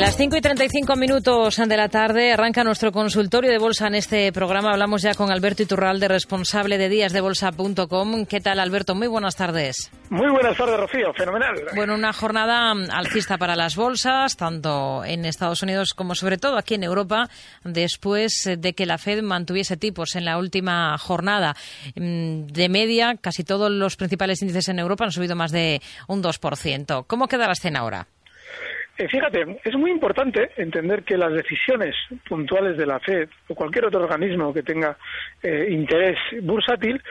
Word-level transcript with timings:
Las 0.00 0.16
5 0.16 0.34
y 0.34 0.40
35 0.40 0.96
minutos 0.96 1.56
de 1.58 1.76
la 1.76 1.90
tarde 1.90 2.32
arranca 2.32 2.64
nuestro 2.64 2.90
consultorio 2.90 3.50
de 3.50 3.58
bolsa 3.58 3.86
en 3.86 3.94
este 3.94 4.32
programa. 4.32 4.70
Hablamos 4.70 5.02
ya 5.02 5.12
con 5.12 5.30
Alberto 5.30 5.62
Iturralde, 5.62 6.08
responsable 6.08 6.78
de 6.78 6.88
díasdebolsa.com. 6.88 8.24
¿Qué 8.24 8.40
tal, 8.40 8.60
Alberto? 8.60 8.94
Muy 8.94 9.08
buenas 9.08 9.36
tardes. 9.36 9.92
Muy 10.08 10.30
buenas 10.30 10.56
tardes, 10.56 10.80
Rocío. 10.80 11.12
Fenomenal. 11.12 11.54
Bueno, 11.74 11.94
una 11.96 12.14
jornada 12.14 12.72
alcista 12.90 13.36
para 13.36 13.56
las 13.56 13.76
bolsas, 13.76 14.38
tanto 14.38 15.04
en 15.04 15.26
Estados 15.26 15.62
Unidos 15.62 15.92
como 15.92 16.14
sobre 16.14 16.38
todo 16.38 16.56
aquí 16.56 16.76
en 16.76 16.84
Europa, 16.84 17.28
después 17.62 18.48
de 18.56 18.72
que 18.72 18.86
la 18.86 18.96
Fed 18.96 19.20
mantuviese 19.20 19.76
tipos 19.76 20.16
en 20.16 20.24
la 20.24 20.38
última 20.38 20.96
jornada. 20.96 21.54
Mm, 21.94 22.46
de 22.46 22.68
media, 22.70 23.16
casi 23.20 23.44
todos 23.44 23.70
los 23.70 23.96
principales 23.96 24.40
índices 24.40 24.70
en 24.70 24.78
Europa 24.78 25.04
han 25.04 25.12
subido 25.12 25.36
más 25.36 25.52
de 25.52 25.82
un 26.08 26.22
2%. 26.22 27.04
¿Cómo 27.06 27.28
queda 27.28 27.48
la 27.48 27.52
escena 27.52 27.80
ahora? 27.80 28.06
Eh, 29.00 29.08
fíjate, 29.08 29.58
es 29.64 29.74
muy 29.76 29.90
importante 29.90 30.50
entender 30.58 31.04
que 31.04 31.16
las 31.16 31.32
decisiones 31.32 31.96
puntuales 32.28 32.76
de 32.76 32.84
la 32.84 33.00
Fed 33.00 33.30
o 33.48 33.54
cualquier 33.54 33.86
otro 33.86 34.02
organismo 34.02 34.52
que 34.52 34.62
tenga 34.62 34.94
eh, 35.42 35.68
interés 35.70 36.18
bursátil 36.42 37.02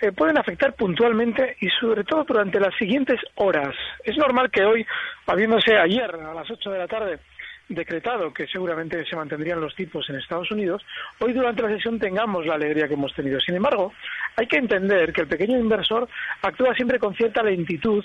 eh, 0.00 0.10
pueden 0.10 0.36
afectar 0.36 0.74
puntualmente 0.74 1.56
y 1.60 1.68
sobre 1.78 2.02
todo 2.02 2.24
durante 2.24 2.58
las 2.58 2.74
siguientes 2.76 3.20
horas. 3.36 3.72
Es 4.02 4.16
normal 4.16 4.50
que 4.50 4.64
hoy, 4.64 4.84
habiéndose 5.28 5.76
ayer 5.76 6.12
a 6.12 6.34
las 6.34 6.50
8 6.50 6.72
de 6.72 6.78
la 6.80 6.88
tarde 6.88 7.20
decretado 7.68 8.32
que 8.32 8.48
seguramente 8.48 9.04
se 9.04 9.14
mantendrían 9.14 9.60
los 9.60 9.76
tipos 9.76 10.08
en 10.10 10.16
Estados 10.16 10.50
Unidos, 10.50 10.82
hoy 11.20 11.32
durante 11.34 11.62
la 11.62 11.68
sesión 11.68 12.00
tengamos 12.00 12.46
la 12.46 12.54
alegría 12.54 12.88
que 12.88 12.94
hemos 12.94 13.14
tenido. 13.14 13.38
Sin 13.38 13.54
embargo, 13.54 13.92
hay 14.34 14.48
que 14.48 14.56
entender 14.56 15.12
que 15.12 15.20
el 15.20 15.28
pequeño 15.28 15.56
inversor 15.56 16.08
actúa 16.42 16.74
siempre 16.74 16.98
con 16.98 17.14
cierta 17.14 17.44
lentitud 17.44 18.04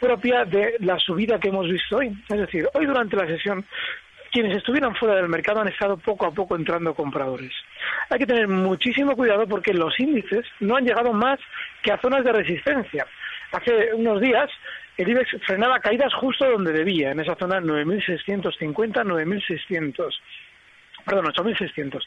propia 0.00 0.44
de 0.44 0.76
la 0.80 0.98
subida 0.98 1.38
que 1.38 1.48
hemos 1.48 1.68
visto 1.68 1.96
hoy. 1.96 2.12
Es 2.28 2.38
decir, 2.38 2.68
hoy 2.74 2.86
durante 2.86 3.16
la 3.16 3.26
sesión 3.26 3.64
quienes 4.32 4.56
estuvieran 4.56 4.94
fuera 4.94 5.14
del 5.14 5.28
mercado 5.28 5.60
han 5.60 5.68
estado 5.68 5.96
poco 5.96 6.26
a 6.26 6.30
poco 6.30 6.56
entrando 6.56 6.94
compradores. 6.94 7.52
Hay 8.10 8.18
que 8.18 8.26
tener 8.26 8.48
muchísimo 8.48 9.16
cuidado 9.16 9.46
porque 9.46 9.72
los 9.72 9.98
índices 9.98 10.44
no 10.60 10.76
han 10.76 10.84
llegado 10.84 11.12
más 11.12 11.38
que 11.82 11.92
a 11.92 12.00
zonas 12.00 12.22
de 12.24 12.32
resistencia. 12.32 13.06
Hace 13.52 13.94
unos 13.94 14.20
días 14.20 14.50
el 14.96 15.08
IBEX 15.08 15.30
frenaba 15.46 15.80
caídas 15.80 16.12
justo 16.14 16.50
donde 16.50 16.72
debía, 16.72 17.10
en 17.10 17.20
esa 17.20 17.34
zona 17.36 17.60
9.650, 17.60 19.04
9.600 19.04 20.10
perdón, 21.06 21.26
8.600. 21.26 22.02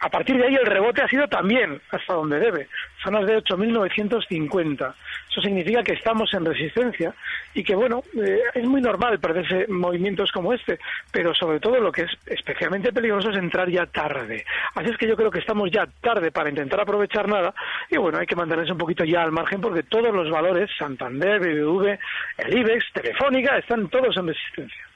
A 0.00 0.08
partir 0.10 0.36
de 0.36 0.46
ahí 0.46 0.54
el 0.54 0.66
rebote 0.66 1.02
ha 1.02 1.08
sido 1.08 1.26
también 1.26 1.80
hasta 1.90 2.12
donde 2.12 2.38
debe, 2.38 2.68
zonas 3.02 3.26
de 3.26 3.38
8.950. 3.38 4.94
Eso 5.30 5.40
significa 5.40 5.82
que 5.82 5.94
estamos 5.94 6.32
en 6.34 6.44
resistencia 6.44 7.14
y 7.54 7.64
que, 7.64 7.74
bueno, 7.74 8.02
eh, 8.22 8.40
es 8.54 8.64
muy 8.64 8.80
normal 8.80 9.18
perderse 9.18 9.66
movimientos 9.68 10.30
como 10.30 10.52
este, 10.52 10.78
pero 11.10 11.34
sobre 11.34 11.58
todo 11.58 11.80
lo 11.80 11.90
que 11.90 12.02
es 12.02 12.10
especialmente 12.26 12.92
peligroso 12.92 13.30
es 13.30 13.36
entrar 13.38 13.68
ya 13.70 13.86
tarde. 13.86 14.44
Así 14.74 14.90
es 14.90 14.96
que 14.98 15.08
yo 15.08 15.16
creo 15.16 15.30
que 15.30 15.38
estamos 15.38 15.70
ya 15.70 15.88
tarde 16.00 16.30
para 16.30 16.50
intentar 16.50 16.80
aprovechar 16.80 17.28
nada 17.28 17.54
y, 17.90 17.96
bueno, 17.96 18.18
hay 18.18 18.26
que 18.26 18.36
mantenerse 18.36 18.72
un 18.72 18.78
poquito 18.78 19.04
ya 19.04 19.22
al 19.22 19.32
margen 19.32 19.60
porque 19.60 19.82
todos 19.82 20.14
los 20.14 20.30
valores, 20.30 20.70
Santander, 20.78 21.40
BBV, 21.40 21.98
el 22.38 22.58
IBEX, 22.58 22.92
Telefónica, 22.92 23.56
están 23.56 23.88
todos 23.88 24.16
en 24.18 24.28
resistencia. 24.28 24.93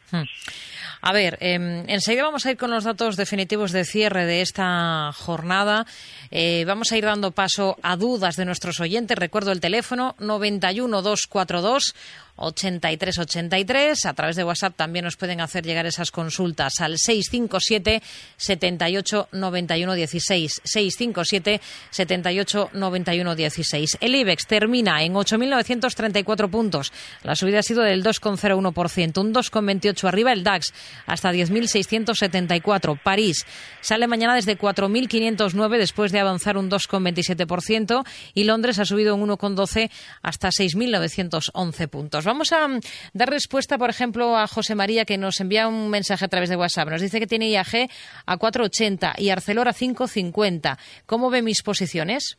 A 1.00 1.12
ver, 1.12 1.38
eh, 1.40 1.84
enseguida 1.86 2.24
vamos 2.24 2.44
a 2.46 2.50
ir 2.50 2.56
con 2.56 2.70
los 2.70 2.84
datos 2.84 3.16
definitivos 3.16 3.72
de 3.72 3.84
cierre 3.84 4.26
de 4.26 4.40
esta 4.40 5.12
jornada. 5.12 5.86
Eh, 6.30 6.64
vamos 6.66 6.90
a 6.90 6.96
ir 6.96 7.04
dando 7.04 7.30
paso 7.30 7.76
a 7.82 7.96
dudas 7.96 8.36
de 8.36 8.44
nuestros 8.44 8.80
oyentes. 8.80 9.16
Recuerdo 9.16 9.52
el 9.52 9.60
teléfono 9.60 10.16
91242 10.18 11.94
8383. 12.38 14.06
A 14.06 14.14
través 14.14 14.36
de 14.36 14.44
WhatsApp 14.44 14.76
también 14.76 15.04
nos 15.04 15.16
pueden 15.16 15.40
hacer 15.40 15.64
llegar 15.64 15.86
esas 15.86 16.10
consultas 16.10 16.80
al 16.80 16.98
657 16.98 18.02
78 18.36 19.28
91 19.32 19.94
16. 19.94 20.60
657 20.64 21.60
78 21.90 22.70
91 22.72 23.34
16. 23.34 23.98
El 24.00 24.14
IBEX 24.14 24.46
termina 24.46 25.02
en 25.02 25.14
8.934 25.14 26.50
puntos. 26.50 26.92
La 27.22 27.34
subida 27.34 27.58
ha 27.58 27.62
sido 27.62 27.82
del 27.82 28.04
2,01%, 28.04 29.20
un 29.20 29.34
2,28 29.34 30.08
arriba. 30.08 30.32
El 30.32 30.44
DAX 30.44 30.72
hasta 31.06 31.32
10.674. 31.32 33.00
París 33.02 33.44
sale 33.80 34.06
mañana 34.06 34.34
desde 34.34 34.58
4.509 34.58 35.78
después 35.78 36.12
de 36.12 36.20
avanzar 36.20 36.56
un 36.56 36.70
2,27% 36.70 38.04
y 38.34 38.44
Londres 38.44 38.78
ha 38.78 38.84
subido 38.84 39.14
un 39.14 39.28
1,12 39.28 39.90
hasta 40.22 40.48
6.911 40.48 41.88
puntos. 41.88 42.27
Vamos 42.28 42.52
a 42.52 42.68
dar 43.14 43.30
respuesta, 43.30 43.78
por 43.78 43.88
ejemplo, 43.88 44.36
a 44.36 44.46
José 44.46 44.74
María, 44.74 45.06
que 45.06 45.16
nos 45.16 45.40
envía 45.40 45.66
un 45.66 45.88
mensaje 45.88 46.26
a 46.26 46.28
través 46.28 46.50
de 46.50 46.56
WhatsApp. 46.56 46.90
Nos 46.90 47.00
dice 47.00 47.20
que 47.20 47.26
tiene 47.26 47.48
IAG 47.48 47.88
a 48.26 48.36
4,80 48.36 49.14
y 49.16 49.30
Arcelor 49.30 49.66
a 49.66 49.72
5,50. 49.72 50.76
¿Cómo 51.06 51.30
ve 51.30 51.40
mis 51.40 51.62
posiciones? 51.62 52.36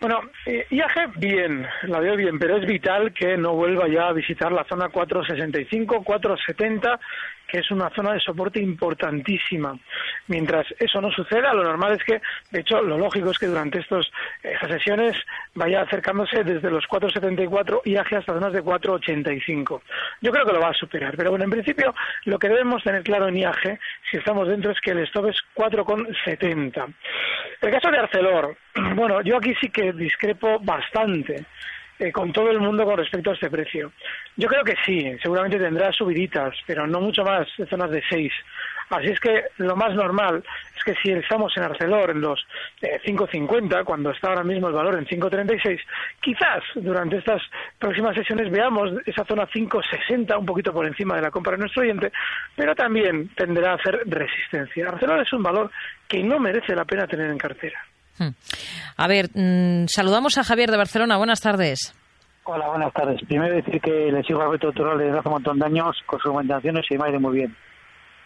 Bueno, 0.00 0.20
eh, 0.46 0.66
IAG 0.70 1.18
bien, 1.18 1.66
la 1.88 1.98
veo 1.98 2.14
bien, 2.14 2.38
pero 2.38 2.58
es 2.58 2.66
vital 2.66 3.12
que 3.12 3.36
no 3.36 3.56
vuelva 3.56 3.88
ya 3.88 4.06
a 4.06 4.12
visitar 4.12 4.52
la 4.52 4.64
zona 4.68 4.88
465, 4.88 6.04
470 6.04 7.00
que 7.52 7.58
es 7.58 7.70
una 7.70 7.90
zona 7.90 8.14
de 8.14 8.20
soporte 8.20 8.60
importantísima. 8.60 9.78
Mientras 10.28 10.66
eso 10.78 11.00
no 11.00 11.10
suceda, 11.10 11.52
lo 11.52 11.64
normal 11.64 11.92
es 11.92 12.04
que, 12.04 12.20
de 12.50 12.60
hecho, 12.60 12.80
lo 12.80 12.96
lógico 12.96 13.30
es 13.30 13.38
que 13.38 13.46
durante 13.46 13.80
estos, 13.80 14.10
estas 14.42 14.70
sesiones 14.70 15.16
vaya 15.54 15.82
acercándose 15.82 16.44
desde 16.44 16.70
los 16.70 16.84
4,74 16.84 17.80
y 17.84 17.96
hasta 17.96 18.22
zonas 18.22 18.52
de 18.52 18.62
4,85. 18.62 19.80
Yo 20.20 20.32
creo 20.32 20.46
que 20.46 20.52
lo 20.52 20.60
va 20.60 20.68
a 20.68 20.74
superar, 20.74 21.16
pero 21.16 21.30
bueno, 21.30 21.44
en 21.44 21.50
principio 21.50 21.94
lo 22.24 22.38
que 22.38 22.48
debemos 22.48 22.82
tener 22.82 23.02
claro 23.02 23.28
en 23.28 23.38
IAG, 23.38 23.78
si 24.10 24.16
estamos 24.16 24.48
dentro, 24.48 24.70
es 24.70 24.80
que 24.80 24.92
el 24.92 25.00
stop 25.00 25.26
es 25.26 25.36
4,70. 25.56 26.94
El 27.60 27.70
caso 27.70 27.90
de 27.90 27.98
Arcelor, 27.98 28.56
bueno, 28.94 29.22
yo 29.22 29.36
aquí 29.36 29.54
sí 29.60 29.70
que 29.70 29.92
discrepo 29.92 30.58
bastante. 30.60 31.44
Eh, 31.98 32.10
con 32.10 32.32
todo 32.32 32.50
el 32.50 32.58
mundo 32.58 32.84
con 32.84 32.96
respecto 32.96 33.30
a 33.30 33.34
este 33.34 33.48
precio. 33.48 33.92
Yo 34.36 34.48
creo 34.48 34.64
que 34.64 34.74
sí, 34.84 35.16
seguramente 35.22 35.56
tendrá 35.56 35.92
subiditas, 35.92 36.52
pero 36.66 36.84
no 36.84 37.00
mucho 37.00 37.22
más 37.22 37.46
zonas 37.70 37.90
de 37.90 38.02
6. 38.08 38.32
Así 38.92 39.08
es 39.08 39.20
que 39.20 39.44
lo 39.56 39.74
más 39.74 39.94
normal 39.94 40.44
es 40.76 40.84
que 40.84 40.94
si 41.02 41.10
estamos 41.12 41.50
en 41.56 41.62
Arcelor 41.62 42.10
en 42.10 42.20
los 42.20 42.38
5.50, 42.82 43.80
eh, 43.80 43.84
cuando 43.84 44.10
está 44.10 44.28
ahora 44.28 44.44
mismo 44.44 44.68
el 44.68 44.74
valor 44.74 44.98
en 44.98 45.06
5.36, 45.06 45.80
quizás 46.20 46.62
durante 46.74 47.16
estas 47.16 47.40
próximas 47.78 48.14
sesiones 48.14 48.50
veamos 48.50 48.90
esa 49.06 49.24
zona 49.24 49.48
5.60 49.48 50.38
un 50.38 50.44
poquito 50.44 50.74
por 50.74 50.86
encima 50.86 51.16
de 51.16 51.22
la 51.22 51.30
compra 51.30 51.52
de 51.52 51.58
nuestro 51.58 51.82
oyente, 51.82 52.12
pero 52.54 52.74
también 52.74 53.30
tendrá 53.34 53.72
a 53.72 53.74
hacer 53.76 54.02
resistencia. 54.04 54.88
Arcelor 54.88 55.22
es 55.22 55.32
un 55.32 55.42
valor 55.42 55.70
que 56.06 56.22
no 56.22 56.38
merece 56.38 56.74
la 56.74 56.84
pena 56.84 57.06
tener 57.06 57.30
en 57.30 57.38
cartera. 57.38 57.80
Hmm. 58.18 58.34
A 58.98 59.08
ver, 59.08 59.30
mm, 59.34 59.86
saludamos 59.86 60.36
a 60.36 60.44
Javier 60.44 60.70
de 60.70 60.76
Barcelona. 60.76 61.16
Buenas 61.16 61.40
tardes. 61.40 61.94
Hola, 62.44 62.68
buenas 62.68 62.92
tardes. 62.92 63.20
Primero 63.26 63.54
decir 63.54 63.80
que 63.80 64.12
le 64.12 64.22
sigo 64.24 64.42
a 64.42 64.46
Alberto 64.46 64.72
Turral 64.72 64.98
desde 64.98 65.18
hace 65.18 65.28
un 65.28 65.34
montón 65.34 65.58
de 65.58 65.64
años 65.64 65.96
con 66.04 66.18
sus 66.18 66.26
recomendaciones 66.26 66.84
y 66.90 66.98
me 66.98 67.06
ha 67.06 67.10
ido 67.10 67.20
muy 67.20 67.36
bien. 67.36 67.56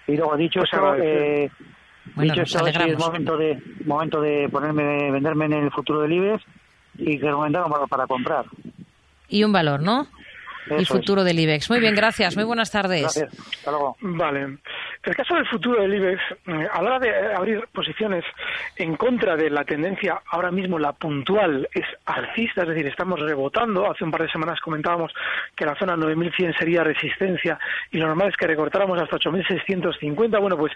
Y 0.06 0.16
luego, 0.16 0.36
dicho 0.36 0.60
pues 0.60 0.72
eso, 0.72 0.94
eh, 0.96 1.50
dicho 2.16 2.42
eso, 2.42 2.66
es 2.66 2.98
momento 2.98 3.36
de, 3.36 3.60
momento 3.84 4.20
de 4.20 4.48
ponerme, 4.48 5.10
venderme 5.10 5.46
en 5.46 5.52
el 5.54 5.70
futuro 5.70 6.00
del 6.00 6.12
IBEX 6.12 6.44
y 6.98 7.18
que 7.18 7.26
recomendar 7.26 7.64
un 7.64 7.88
para 7.88 8.06
comprar. 8.06 8.44
Y 9.28 9.42
un 9.44 9.52
valor, 9.52 9.82
¿no? 9.82 10.06
el 10.70 10.86
futuro 10.86 11.24
del 11.24 11.38
IBEX. 11.38 11.70
Muy 11.70 11.80
bien, 11.80 11.94
gracias. 11.94 12.36
Muy 12.36 12.44
buenas 12.44 12.70
tardes. 12.70 13.02
Gracias. 13.02 13.32
Hasta 13.58 13.70
luego. 13.70 13.96
Vale. 14.00 14.58
El 15.06 15.14
caso 15.16 15.34
del 15.34 15.46
futuro 15.46 15.82
del 15.82 15.94
IBEX, 15.94 16.20
eh, 16.46 16.68
a 16.72 16.82
la 16.82 16.96
hora 16.96 16.98
de 16.98 17.34
abrir 17.34 17.66
posiciones 17.72 18.24
en 18.76 18.96
contra 18.96 19.36
de 19.36 19.50
la 19.50 19.64
tendencia, 19.64 20.20
ahora 20.30 20.50
mismo 20.50 20.78
la 20.78 20.92
puntual 20.92 21.68
es 21.72 21.84
alcista, 22.04 22.62
es 22.62 22.68
decir, 22.68 22.86
estamos 22.86 23.20
rebotando. 23.20 23.90
Hace 23.90 24.04
un 24.04 24.10
par 24.10 24.22
de 24.22 24.30
semanas 24.30 24.60
comentábamos 24.60 25.12
que 25.54 25.64
la 25.64 25.76
zona 25.76 25.96
9100 25.96 26.54
sería 26.54 26.82
resistencia 26.82 27.58
y 27.90 27.98
lo 27.98 28.08
normal 28.08 28.28
es 28.28 28.36
que 28.36 28.46
recortáramos 28.46 29.00
hasta 29.00 29.16
8650. 29.16 30.38
Bueno, 30.38 30.56
pues 30.56 30.72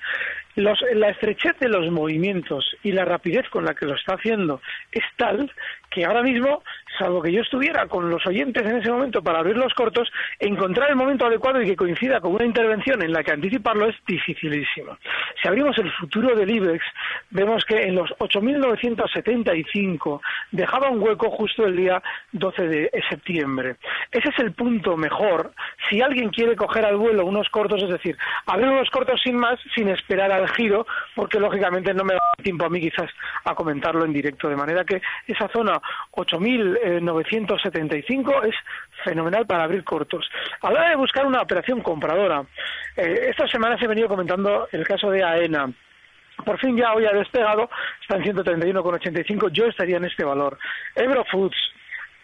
la 0.57 1.09
estrechez 1.09 1.59
de 1.59 1.69
los 1.69 1.91
movimientos 1.91 2.77
y 2.83 2.93
la 2.93 3.05
rapidez 3.05 3.49
con 3.51 3.65
la 3.65 3.75
que 3.75 3.87
lo 3.87 3.95
está 3.95 4.15
haciendo 4.15 4.61
es 4.93 5.05
tal 5.17 5.51
que 5.91 6.05
ahora 6.05 6.23
mismo, 6.23 6.63
salvo 6.99 7.21
que 7.21 7.33
yo 7.33 7.43
estuviera 7.43 7.87
con 7.87 8.09
los 8.09 8.25
oyentes 8.27 8.65
en 8.65 8.77
ese 8.77 8.91
momento 8.91 9.23
para 9.23 9.41
abrir 9.41 9.57
los 9.57 9.75
cortos, 9.75 10.11
encontrar 10.39 10.91
el 10.91 10.97
momento 10.97 11.27
adecuado 11.27 11.61
y 11.61 11.67
que 11.67 11.77
coincida 11.77 12.21
con 12.21 12.35
una 12.35 12.45
intervención 12.45 13.03
en 13.03 13.13
la 13.13 13.25
que 13.25 13.33
anticiparlo 13.33 13.89
es 13.89 13.97
dificilísimo. 14.07 14.97
Si 15.43 15.49
abrimos 15.49 15.77
el 15.79 15.91
futuro 15.93 16.37
del 16.37 16.51
IBEX, 16.51 16.85
vemos 17.31 17.65
que 17.65 17.83
en 17.83 17.97
los 17.97 18.11
8.975 18.19 20.21
dejaba 20.53 20.91
un 20.91 21.03
hueco 21.03 21.31
justo 21.31 21.67
el 21.67 21.77
día 21.77 22.01
12 22.33 22.69
de 22.69 22.91
septiembre. 23.09 23.77
Ese 24.13 24.29
es 24.29 24.39
el 24.39 24.53
punto 24.53 24.97
mejor 24.97 25.53
si 25.89 26.01
alguien 26.01 26.31
quiere 26.31 26.55
coger 26.55 26.85
al 26.85 26.97
vuelo 26.97 27.27
unos 27.27 27.49
cortos, 27.49 27.83
es 27.83 27.89
decir, 27.89 28.17
abrir 28.47 28.69
unos 28.69 28.91
cortos 28.91 29.21
sin 29.23 29.37
más, 29.37 29.59
sin 29.75 29.89
esperar 29.89 30.31
al 30.31 30.49
giro, 30.51 30.87
porque 31.15 31.41
lógicamente 31.41 31.93
no 31.95 32.05
me 32.05 32.15
da 32.15 32.21
tiempo 32.43 32.67
a 32.67 32.71
mí 32.71 32.81
quizás 32.81 33.11
a 33.45 33.55
comentarlo 33.55 34.05
en 34.05 34.13
directo. 34.13 34.49
De 34.49 34.57
manera 34.57 34.85
que 34.85 35.01
esa 35.27 35.49
zona 35.49 35.80
8.975 36.13 38.47
es 38.47 38.55
fenomenal 39.05 39.47
para 39.47 39.65
abrir 39.65 39.85
cortos. 39.85 40.27
A 40.63 40.71
la 40.71 40.81
hora 40.81 40.89
de 40.91 40.97
buscar 40.97 41.27
una 41.27 41.43
operación 41.43 41.81
compradora, 41.81 42.45
eh, 42.97 43.27
estas 43.31 43.51
semanas 43.51 43.83
he 43.83 43.87
venido 43.87 44.09
comentando 44.09 44.69
el 44.73 44.87
caso 44.87 45.11
de 45.11 45.23
AENA. 45.23 45.73
Por 46.45 46.59
fin 46.59 46.77
ya 46.77 46.93
hoy 46.95 47.07
ha 47.07 47.13
despegado, 47.13 47.71
está 48.01 48.17
en 48.17 48.25
131,85, 48.25 49.53
yo 49.53 49.67
estaría 49.67 49.99
en 49.99 50.07
este 50.07 50.25
valor. 50.25 50.59
Ebro 50.95 51.25
Foods, 51.25 51.57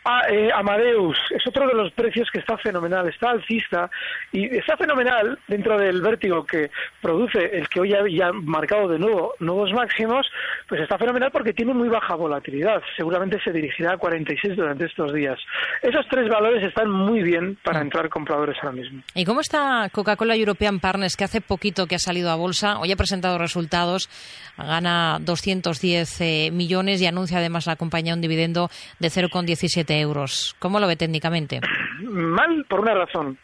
Ah, 0.09 0.23
eh, 0.31 0.51
Amadeus 0.55 1.19
es 1.35 1.45
otro 1.49 1.67
de 1.67 1.75
los 1.75 1.93
precios 1.93 2.29
que 2.31 2.39
está 2.39 2.57
fenomenal, 2.59 3.09
está 3.09 3.31
alcista 3.31 3.91
y 4.31 4.57
está 4.57 4.77
fenomenal 4.77 5.37
dentro 5.49 5.77
del 5.77 6.01
vértigo 6.01 6.47
que 6.47 6.71
produce 7.03 7.41
el 7.59 7.69
que 7.69 7.81
hoy 7.81 7.93
ha, 7.93 8.33
marcado 8.33 8.87
de 8.87 9.01
nuevo 9.01 9.35
nuevos 9.41 9.73
máximos, 9.73 10.25
pues 10.69 10.81
está 10.81 10.97
fenomenal 10.97 11.33
porque 11.33 11.53
tiene 11.53 11.75
muy 11.75 11.89
baja 11.89 12.15
volatilidad. 12.15 12.81
Seguramente 12.97 13.41
se 13.43 13.51
dirigirá 13.51 13.95
a 13.95 13.99
46 13.99 14.55
durante 14.55 14.85
estos 14.85 15.13
días. 15.13 15.41
Esos 15.83 16.07
tres 16.09 16.29
valores 16.29 16.63
están 16.63 16.89
muy 16.89 17.25
bien 17.25 17.59
para 17.65 17.81
entrar 17.81 18.09
compradores 18.09 18.57
ahora 18.63 18.77
mismo. 18.77 19.03
¿Y 19.13 19.25
cómo 19.25 19.41
está 19.41 19.89
Coca-Cola 19.91 20.37
European 20.37 20.79
Partners, 20.79 21.17
que 21.17 21.25
hace 21.25 21.41
poquito 21.41 21.89
que 21.89 21.97
ha 21.97 21.99
salido 21.99 22.31
a 22.31 22.37
bolsa, 22.37 22.79
hoy 22.79 22.93
ha 22.93 22.97
presentado 22.97 23.39
resultados, 23.39 24.09
gana 24.57 25.19
210 25.21 26.21
eh, 26.21 26.51
millones 26.53 27.03
y 27.03 27.07
anuncia 27.07 27.39
además 27.39 27.67
la 27.67 27.75
compañía 27.75 28.15
un 28.15 28.21
dividendo 28.21 28.71
de 29.01 29.09
0,17 29.09 29.96
euros. 30.01 30.57
¿Cómo 30.59 30.81
lo 30.81 30.87
ve 30.87 30.97
técnicamente? 30.97 31.61
Mal 32.03 32.65
por 32.69 32.81
una 32.81 32.95
razón. 32.95 33.39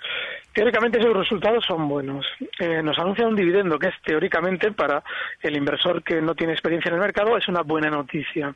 Teóricamente 0.52 0.98
esos 0.98 1.16
resultados 1.16 1.64
son 1.64 1.88
buenos. 1.88 2.26
Eh, 2.58 2.82
nos 2.82 2.98
anuncia 2.98 3.26
un 3.26 3.36
dividendo 3.36 3.78
que 3.78 3.88
es 3.88 3.94
teóricamente 4.04 4.72
para 4.72 5.02
el 5.40 5.56
inversor 5.56 6.02
que 6.02 6.20
no 6.20 6.34
tiene 6.34 6.52
experiencia 6.52 6.90
en 6.90 6.96
el 6.96 7.00
mercado 7.00 7.38
es 7.38 7.48
una 7.48 7.62
buena 7.62 7.88
noticia. 7.88 8.54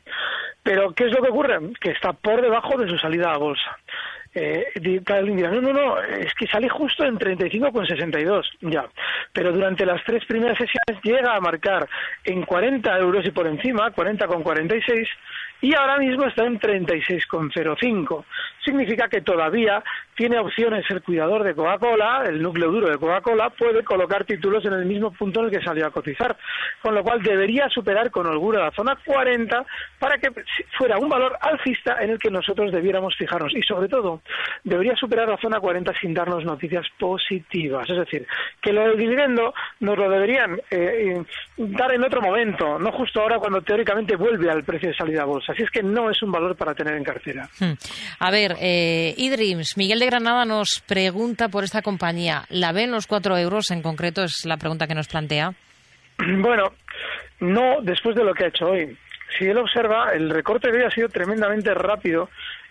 Pero 0.61 0.93
¿qué 0.93 1.05
es 1.05 1.11
lo 1.11 1.23
que 1.23 1.29
ocurre? 1.29 1.59
Que 1.81 1.91
está 1.91 2.13
por 2.13 2.41
debajo 2.41 2.77
de 2.77 2.87
su 2.87 2.97
salida 2.99 3.33
a 3.33 3.37
bolsa. 3.37 3.77
Eh, 4.35 4.65
no, 5.19 5.61
no, 5.61 5.73
no, 5.73 5.99
es 5.99 6.31
que 6.35 6.45
sale 6.45 6.69
justo 6.69 7.03
en 7.03 7.17
35,62, 7.17 8.43
ya. 8.61 8.85
Pero 9.33 9.51
durante 9.51 9.83
las 9.83 10.03
tres 10.03 10.23
primeras 10.25 10.57
sesiones 10.57 11.03
llega 11.03 11.35
a 11.35 11.39
marcar 11.39 11.89
en 12.23 12.43
40 12.43 12.99
euros 12.99 13.25
y 13.25 13.31
por 13.31 13.47
encima, 13.47 13.91
40,46, 13.91 15.07
y 15.61 15.73
ahora 15.75 15.97
mismo 15.97 16.25
está 16.25 16.45
en 16.45 16.59
36,05. 16.59 18.23
Significa 18.67 19.07
que 19.07 19.21
todavía 19.21 19.81
tiene 20.13 20.37
opciones 20.39 20.83
el 20.89 21.01
cuidador 21.01 21.45
de 21.45 21.55
Coca-Cola, 21.55 22.23
el 22.27 22.41
núcleo 22.41 22.69
duro 22.69 22.89
de 22.89 22.97
Coca-Cola, 22.97 23.49
puede 23.51 23.81
colocar 23.85 24.25
títulos 24.25 24.65
en 24.65 24.73
el 24.73 24.85
mismo 24.85 25.11
punto 25.11 25.39
en 25.39 25.45
el 25.45 25.51
que 25.51 25.63
salió 25.63 25.87
a 25.87 25.91
cotizar, 25.91 26.35
con 26.81 26.93
lo 26.93 27.01
cual 27.01 27.23
debería 27.23 27.69
superar 27.69 28.11
con 28.11 28.25
holgura 28.25 28.65
la 28.65 28.71
zona 28.71 28.97
40 29.05 29.65
para 29.99 30.17
que 30.17 30.31
fuera 30.77 30.97
un 30.97 31.07
valor 31.07 31.37
alcista 31.39 31.97
en 32.01 32.09
el 32.09 32.19
que 32.19 32.29
nosotros 32.29 32.73
debiéramos 32.73 33.15
fijarnos 33.15 33.55
y 33.55 33.61
sobre 33.61 33.87
todo 33.87 34.21
debería 34.65 34.97
superar 34.97 35.29
la 35.29 35.37
zona 35.37 35.61
40 35.61 35.93
sin 36.01 36.13
darnos 36.13 36.43
noticias 36.43 36.85
positivas, 36.99 37.89
es 37.89 37.97
decir, 37.97 38.27
que 38.61 38.73
lo 38.73 38.81
del 38.81 38.97
dividendo 38.97 39.53
nos 39.79 39.97
lo 39.97 40.09
deberían 40.09 40.59
eh, 40.71 41.23
dar 41.55 41.93
en 41.93 42.03
otro 42.03 42.21
momento, 42.21 42.77
no 42.79 42.91
justo 42.91 43.21
ahora 43.21 43.39
cuando 43.39 43.61
teóricamente 43.61 44.17
vuelve 44.17 44.49
al 44.51 44.63
precio 44.63 44.89
de 44.89 44.95
salida 44.95 45.21
a 45.21 45.25
bolsa. 45.25 45.53
Así 45.53 45.63
es 45.63 45.71
que 45.71 45.83
no 45.83 46.09
es 46.09 46.21
un 46.21 46.31
valor 46.31 46.55
para 46.55 46.73
tener 46.73 46.95
en 46.95 47.03
cartera. 47.03 47.47
Hmm. 47.59 47.73
A 48.19 48.31
ver, 48.31 48.56
eh, 48.59 49.15
eDreams, 49.17 49.77
Miguel 49.77 49.99
de 49.99 50.05
Granada 50.05 50.45
nos 50.45 50.83
pregunta 50.85 51.49
por 51.49 51.63
esta 51.63 51.81
compañía. 51.81 52.43
¿La 52.49 52.71
ven 52.71 52.91
los 52.91 53.07
cuatro 53.07 53.37
euros 53.37 53.71
en 53.71 53.81
concreto? 53.81 54.23
Es 54.23 54.45
la 54.45 54.57
pregunta 54.57 54.87
que 54.87 54.95
nos 54.95 55.07
plantea. 55.07 55.53
Bueno, 56.39 56.73
no 57.39 57.81
después 57.81 58.15
de 58.15 58.23
lo 58.23 58.33
que 58.33 58.45
ha 58.45 58.47
hecho 58.47 58.69
hoy. 58.69 58.97
Si 59.37 59.45
él 59.45 59.57
observa, 59.57 60.13
el 60.13 60.29
recorte 60.29 60.71
de 60.71 60.79
hoy 60.79 60.83
ha 60.85 60.91
sido 60.91 61.09
tremendamente 61.09 61.73
rápido 61.73 62.29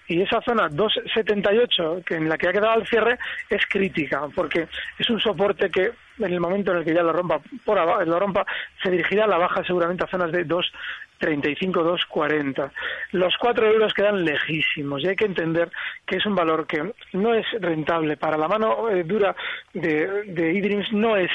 y 0.09 0.23
esa 0.23 0.41
zona 0.43 0.69
278 0.69 2.03
que 2.06 2.15
en 2.15 2.29
la 2.29 2.39
que 2.39 2.49
ha 2.49 2.53
quedado 2.53 2.73
al 2.73 2.87
cierre 2.87 3.19
es 3.50 3.62
crítica 3.67 4.23
porque 4.35 4.69
es 4.99 5.11
un 5.11 5.21
soporte 5.21 5.69
que 5.69 5.93
en 6.19 6.32
el 6.32 6.41
momento 6.41 6.73
en 6.73 6.79
el 6.79 6.85
que 6.85 6.94
ya 6.94 7.03
lo 7.03 7.12
rompa 7.12 7.41
por 7.65 7.79
abajo, 7.79 8.05
lo 8.05 8.19
rompa 8.19 8.47
se 8.82 8.91
dirigirá 8.91 9.25
a 9.25 9.29
la 9.29 9.39
baja 9.39 9.65
seguramente 9.65 10.05
a 10.05 10.09
zonas 10.09 10.32
de 10.32 10.44
2 10.44 10.73
35,240. 11.19 12.73
Los 13.13 13.37
4 13.39 13.67
euros 13.67 13.95
quedan 13.95 14.25
lejísimos 14.25 15.03
y 15.03 15.09
hay 15.09 15.17
que 15.17 15.25
entender 15.25 15.71
que 16.07 16.17
es 16.17 16.27
un 16.27 16.35
valor 16.35 16.67
que 16.67 16.93
no 17.13 17.35
es 17.35 17.47
rentable. 17.61 18.17
Para 18.17 18.37
la 18.37 18.49
mano 18.49 18.89
eh, 18.91 19.05
dura 19.05 19.35
de, 19.73 20.25
de 20.25 20.87
no 20.93 21.17
es 21.17 21.31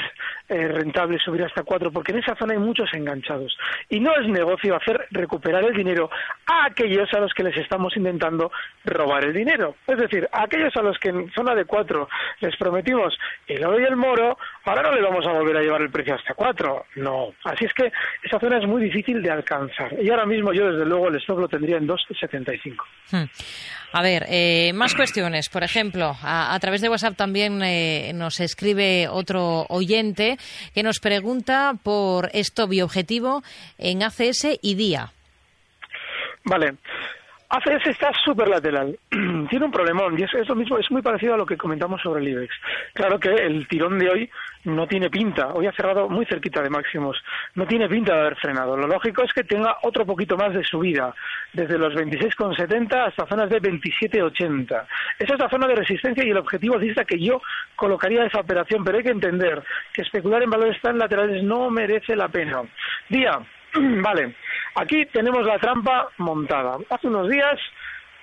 eh, 0.48 0.68
rentable 0.68 1.18
subir 1.18 1.42
hasta 1.42 1.62
4 1.62 1.90
porque 1.90 2.12
en 2.12 2.18
esa 2.18 2.36
zona 2.36 2.52
hay 2.52 2.58
muchos 2.58 2.92
enganchados. 2.92 3.56
Y 3.88 4.00
no 4.00 4.14
es 4.16 4.26
negocio 4.28 4.76
hacer 4.76 5.06
recuperar 5.10 5.64
el 5.64 5.74
dinero 5.74 6.10
a 6.46 6.66
aquellos 6.66 7.12
a 7.14 7.20
los 7.20 7.32
que 7.34 7.42
les 7.42 7.56
estamos 7.56 7.96
intentando 7.96 8.52
robar 8.84 9.24
el 9.24 9.32
dinero. 9.32 9.76
Es 9.86 9.98
decir, 9.98 10.28
a 10.32 10.44
aquellos 10.44 10.76
a 10.76 10.82
los 10.82 10.98
que 10.98 11.08
en 11.08 11.30
zona 11.32 11.54
de 11.54 11.64
4 11.64 12.08
les 12.40 12.56
prometimos 12.56 13.18
el 13.46 13.64
oro 13.64 13.80
y 13.80 13.84
el 13.84 13.96
moro, 13.96 14.36
ahora 14.64 14.82
no 14.82 14.92
le 14.92 15.02
vamos 15.02 15.26
a 15.26 15.32
volver 15.32 15.56
a 15.56 15.60
llevar 15.60 15.82
el 15.82 15.90
precio 15.90 16.14
hasta 16.14 16.34
4. 16.34 16.86
No. 16.96 17.34
Así 17.44 17.64
es 17.64 17.72
que 17.74 17.92
esa 18.22 18.38
zona 18.38 18.58
es 18.58 18.66
muy 18.66 18.82
difícil 18.82 19.22
de 19.22 19.30
alcanzar. 19.30 19.71
Y 20.00 20.10
ahora 20.10 20.26
mismo 20.26 20.52
yo, 20.52 20.70
desde 20.70 20.86
luego, 20.86 21.08
el 21.08 21.16
stock 21.16 21.38
lo 21.38 21.48
tendría 21.48 21.76
en 21.76 21.86
2,75. 21.86 22.76
Hmm. 23.10 23.24
A 23.92 24.02
ver, 24.02 24.24
eh, 24.28 24.72
más 24.74 24.94
cuestiones. 24.94 25.48
Por 25.50 25.62
ejemplo, 25.62 26.16
a, 26.22 26.58
través 26.60 26.80
de 26.80 26.88
WhatsApp 26.88 27.16
también 27.16 27.62
eh, 27.62 28.12
nos 28.14 28.40
escribe 28.40 29.06
otro 29.08 29.66
oyente 29.68 30.38
que 30.74 30.82
nos 30.82 30.98
pregunta 30.98 31.74
por 31.82 32.30
esto 32.32 32.66
bioobjetivo 32.66 33.42
en 33.78 34.02
ACS 34.02 34.58
y 34.62 34.74
DIA. 34.74 35.12
Vale. 36.44 36.74
ACS 37.50 37.86
está 37.86 38.10
súper 38.24 38.48
lateral. 38.48 38.98
Tiene 39.50 39.66
un 39.66 39.70
problemón 39.70 40.18
y 40.18 40.22
es, 40.22 40.48
lo 40.48 40.54
mismo, 40.54 40.78
es 40.78 40.90
muy 40.90 41.02
parecido 41.02 41.34
a 41.34 41.36
lo 41.36 41.44
que 41.44 41.58
comentamos 41.58 42.00
sobre 42.00 42.22
el 42.22 42.28
IBEX. 42.28 42.54
Claro 42.94 43.20
que 43.20 43.28
el 43.28 43.68
tirón 43.68 43.98
de 43.98 44.08
hoy 44.08 44.30
no 44.64 44.86
tiene 44.86 45.10
pinta. 45.10 45.48
Hoy 45.54 45.66
ha 45.66 45.72
cerrado 45.72 46.08
muy 46.08 46.24
cerquita 46.26 46.62
de 46.62 46.70
máximos. 46.70 47.16
No 47.54 47.66
tiene 47.66 47.88
pinta 47.88 48.14
de 48.14 48.20
haber 48.20 48.36
frenado. 48.36 48.76
Lo 48.76 48.86
lógico 48.86 49.22
es 49.24 49.32
que 49.32 49.44
tenga 49.44 49.76
otro 49.82 50.06
poquito 50.06 50.36
más 50.36 50.52
de 50.54 50.64
subida, 50.64 51.14
desde 51.52 51.78
los 51.78 51.94
26,70 51.94 53.08
hasta 53.08 53.26
zonas 53.26 53.50
de 53.50 53.60
27,80. 53.60 54.86
Esa 55.18 55.34
es 55.34 55.40
la 55.40 55.48
zona 55.48 55.66
de 55.66 55.74
resistencia 55.74 56.24
y 56.24 56.30
el 56.30 56.38
objetivo 56.38 56.76
alcista 56.76 57.04
que 57.04 57.18
yo 57.18 57.40
colocaría 57.76 58.24
esa 58.24 58.40
operación, 58.40 58.84
pero 58.84 58.98
hay 58.98 59.04
que 59.04 59.10
entender 59.10 59.62
que 59.92 60.02
especular 60.02 60.42
en 60.42 60.50
valores 60.50 60.80
tan 60.80 60.98
laterales 60.98 61.42
no 61.42 61.70
merece 61.70 62.14
la 62.14 62.28
pena. 62.28 62.62
Día, 63.08 63.40
vale. 63.74 64.34
Aquí 64.74 65.04
tenemos 65.06 65.44
la 65.44 65.58
trampa 65.58 66.08
montada. 66.18 66.78
Hace 66.88 67.08
unos 67.08 67.28
días 67.28 67.58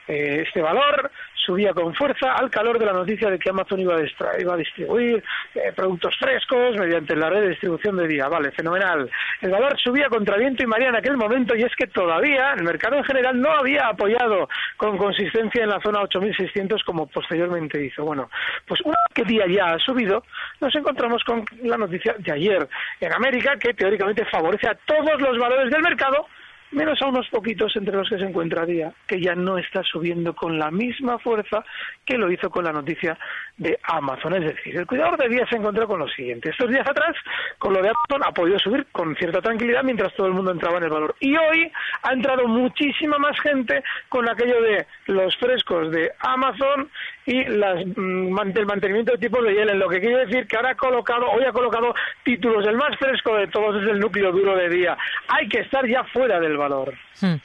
eh, 0.10 0.44
este 0.48 0.60
valor 0.60 1.12
subía 1.36 1.72
con 1.72 1.94
fuerza 1.94 2.34
al 2.34 2.50
calor 2.50 2.80
de 2.80 2.86
la 2.86 2.94
noticia 2.94 3.30
de 3.30 3.38
que 3.38 3.52
Amazon 3.52 3.80
iba 3.80 3.96
a, 3.96 4.58
distribuir 4.58 5.24
eh, 5.54 5.72
productos 5.76 6.18
frescos 6.18 6.76
mediante 6.78 7.16
la 7.16 7.30
red 7.30 7.42
de 7.42 7.50
distribución 7.50 7.96
de 7.96 8.08
día. 8.08 8.28
Vale, 8.28 8.52
fenomenal. 8.52 9.10
El 9.42 9.52
valor 9.52 9.80
subía 9.80 10.10
contra 10.10 10.38
viento 10.38 10.64
y 10.64 10.68
marea 10.68 10.90
en 10.90 10.96
aquel 10.96 11.16
momento 11.16 11.56
y 11.56 11.62
es 11.62 11.76
que 11.76 11.86
todavía 11.86 12.54
el 12.58 12.64
mercado 12.64 12.98
en 12.98 13.04
general 13.04 13.40
no 13.40 13.52
había 13.52 13.88
apoyado 13.88 14.50
con 14.78 14.98
consistencia 14.98 15.64
en 15.64 15.70
la 15.70 15.80
zona 15.80 16.02
8600 16.02 16.84
como 16.84 17.06
posteriormente 17.06 17.84
hizo. 17.86 18.04
Bueno, 18.04 18.32
pues 18.68 18.82
una 18.82 18.96
vez 19.08 19.14
que 19.14 19.32
día 19.32 19.46
ya 19.48 19.74
ha 19.74 19.80
subido, 19.80 20.24
nos 20.60 20.76
encontramos 20.76 21.24
con 21.24 21.46
la 21.64 21.78
noticia 21.78 22.16
de 22.18 22.32
ayer 22.32 22.68
en 23.00 23.14
América 23.14 23.58
que 23.60 23.76
teóricamente 23.76 24.26
favorece 24.26 24.68
a 24.68 24.76
todos 24.86 25.22
los 25.22 25.38
valores 25.38 25.72
del 25.72 25.84
mercado 25.84 26.26
menos 26.72 27.02
a 27.02 27.08
unos 27.08 27.28
poquitos 27.30 27.76
entre 27.76 27.96
los 27.96 28.10
que 28.10 28.18
se 28.18 28.26
encuentra 28.26 28.66
que 28.66 29.22
ya 29.22 29.36
no 29.36 29.58
está 29.58 29.84
subiendo 29.84 30.36
con 30.36 30.60
la 30.60 30.72
misma 30.72 31.18
fuerza 31.20 31.64
que 32.06 32.18
lo 32.18 32.32
hizo 32.32 32.50
con 32.50 32.66
la 32.66 32.74
noticia 32.74 33.18
de 33.60 33.78
Amazon. 33.84 34.34
Es 34.36 34.56
decir, 34.56 34.78
el 34.78 34.88
cuidador 34.88 35.18
de 35.18 35.30
días 35.30 35.48
se 35.50 35.58
encontró 35.58 35.88
con 35.88 36.00
lo 36.00 36.08
siguiente. 36.08 36.50
Estos 36.50 36.70
días 36.70 36.88
atrás, 36.88 37.16
con 37.60 37.74
lo 37.74 37.82
de 37.82 37.90
Amazon, 37.90 38.28
ha 38.28 38.32
podido 38.32 38.58
subir 38.58 38.88
con 38.92 39.16
cierta 39.16 39.42
tranquilidad 39.42 39.84
mientras 39.84 40.14
todo 40.16 40.28
el 40.28 40.34
mundo 40.34 40.52
entraba 40.52 40.78
en 40.78 40.86
el 40.86 40.90
valor. 40.90 41.16
Y 41.20 41.36
hoy 41.36 41.72
ha 42.02 42.14
entrado 42.14 42.48
muchísima 42.48 43.18
más 43.20 43.40
gente 43.42 43.84
con 44.08 44.28
aquello 44.28 44.62
de 44.62 44.88
los 45.08 45.36
frescos 45.38 45.92
de 45.92 46.12
Amazon 46.20 46.90
y 47.26 47.44
las, 47.46 47.86
mm, 47.86 48.40
el 48.56 48.66
mantenimiento 48.66 49.12
de 49.12 49.18
tipos 49.18 49.44
de 49.44 49.54
Yellen. 49.54 49.78
Lo 49.78 49.90
que 49.90 50.00
quiere 50.00 50.26
decir 50.26 50.48
que 50.48 50.56
ahora 50.56 50.72
ha 50.72 50.76
colocado, 50.76 51.30
hoy 51.30 51.44
ha 51.44 51.52
colocado 51.52 51.94
títulos. 52.24 52.66
El 52.66 52.78
más 52.78 52.98
fresco 52.98 53.36
de 53.36 53.48
todos 53.48 53.84
es 53.84 53.90
el 53.90 54.00
núcleo 54.00 54.32
duro 54.32 54.56
de 54.56 54.70
día. 54.70 54.98
Hay 55.28 55.48
que 55.50 55.60
estar 55.60 55.86
ya 55.86 56.04
fuera 56.06 56.40
del 56.40 56.58
valor. 56.58 56.94
Hmm. 57.22 57.36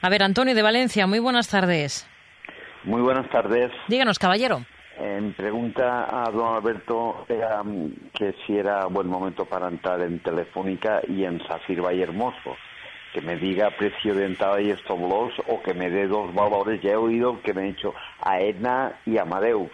A 0.00 0.08
ver, 0.08 0.22
Antonio 0.22 0.54
de 0.54 0.62
Valencia, 0.62 1.06
muy 1.08 1.18
buenas 1.18 1.48
tardes. 1.48 2.08
Muy 2.84 3.00
buenas 3.00 3.28
tardes. 3.30 3.72
Díganos, 3.88 4.18
caballero. 4.18 4.64
En 4.98 5.32
pregunta 5.32 6.06
a 6.08 6.30
don 6.30 6.54
Alberto 6.56 7.26
que 7.26 8.34
si 8.46 8.56
era 8.56 8.86
buen 8.86 9.08
momento 9.08 9.44
para 9.44 9.68
entrar 9.68 10.00
en 10.02 10.20
Telefónica 10.20 11.00
y 11.08 11.24
en 11.24 11.44
Safir 11.46 11.82
Valle 11.82 12.02
Hermoso. 12.02 12.56
Que 13.12 13.20
me 13.20 13.36
diga 13.36 13.70
precio 13.70 14.14
de 14.14 14.26
entrada 14.26 14.60
y 14.60 14.70
stop 14.70 14.98
loss 15.00 15.32
o 15.46 15.62
que 15.62 15.72
me 15.72 15.88
dé 15.88 16.08
dos 16.08 16.34
valores. 16.34 16.80
Ya 16.82 16.92
he 16.92 16.96
oído 16.96 17.40
que 17.42 17.54
me 17.54 17.62
he 17.62 17.66
dicho 17.66 17.94
a 18.20 18.40
Edna 18.40 18.92
y 19.06 19.18
a 19.18 19.22
Amadeus. 19.22 19.70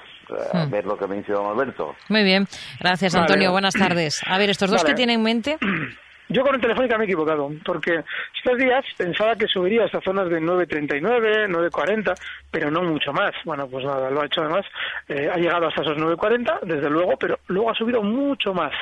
A 0.52 0.66
hmm. 0.66 0.70
ver 0.70 0.84
lo 0.84 0.96
que 0.96 1.06
me 1.06 1.16
dice 1.16 1.32
don 1.32 1.46
Alberto. 1.46 1.96
Muy 2.08 2.22
bien. 2.22 2.46
Gracias, 2.78 3.14
Antonio. 3.14 3.50
Buenas 3.50 3.74
tardes. 3.74 4.20
A 4.26 4.38
ver, 4.38 4.50
estos 4.50 4.70
dos 4.70 4.84
que 4.84 4.94
tiene 4.94 5.14
en 5.14 5.22
mente. 5.22 5.58
Yo 6.30 6.44
con 6.44 6.54
el 6.54 6.60
Telefónica 6.60 6.96
me 6.96 7.04
he 7.04 7.06
equivocado, 7.06 7.50
porque 7.64 8.04
estos 8.37 8.56
días 8.56 8.84
pensaba 8.96 9.34
que 9.34 9.49
subiría 9.49 9.84
hasta 9.84 10.00
zonas 10.00 10.28
de 10.30 10.40
9.39, 10.40 11.49
9.40, 11.49 12.14
pero 12.52 12.70
no 12.70 12.82
mucho 12.82 13.12
más. 13.12 13.32
Bueno, 13.44 13.66
pues 13.68 13.84
nada, 13.84 14.08
lo 14.10 14.22
ha 14.22 14.26
hecho 14.26 14.42
además, 14.42 14.64
eh, 15.08 15.28
ha 15.28 15.37
llegado 15.37 15.66
hasta 15.66 15.82
esos 15.82 15.99
9.40, 15.99 16.60
desde 16.62 16.88
luego, 16.88 17.16
pero 17.18 17.40
luego 17.49 17.70
ha 17.70 17.75
subido 17.75 18.00
mucho 18.02 18.54
más 18.54 18.72